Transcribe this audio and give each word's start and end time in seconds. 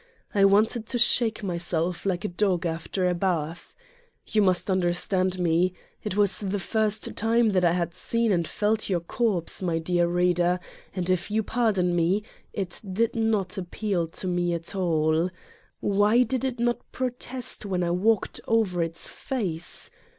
I 0.33 0.45
wanted 0.45 0.87
to 0.87 0.97
shake 0.97 1.43
myself 1.43 2.07
like 2.07 2.25
a 2.25 2.27
dog 2.27 2.65
after 2.65 3.07
a 3.07 3.13
bath. 3.13 3.71
You 4.25 4.41
must 4.41 4.67
understand 4.67 5.37
me: 5.37 5.75
it 6.03 6.17
was 6.17 6.39
the 6.39 6.57
first 6.57 7.15
time 7.15 7.51
that 7.51 7.63
I 7.63 7.73
had 7.73 7.93
seen 7.93 8.31
and 8.31 8.47
felt 8.47 8.89
your 8.89 8.99
corpse, 9.01 9.61
my 9.61 9.77
dear 9.77 10.07
reader, 10.07 10.59
and 10.95 11.07
if 11.07 11.29
you 11.29 11.43
pardon 11.43 11.95
me, 11.95 12.23
it 12.51 12.81
did 12.91 13.15
not 13.15 13.59
appeal 13.59 14.07
to 14.07 14.27
me 14.27 14.55
at 14.55 14.73
all. 14.73 15.29
Why 15.81 16.23
did 16.23 16.43
it 16.45 16.59
not 16.59 16.79
protest 16.91 17.63
when 17.63 17.83
I 17.83 17.91
walked 17.91 18.39
over 18.47 18.81
its 18.81 19.07
face 19.07 19.91